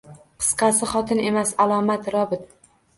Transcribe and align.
Qisqasi, 0.43 0.89
xotin 0.95 1.23
emas, 1.29 1.55
alomat 1.69 2.13
robot 2.19 2.53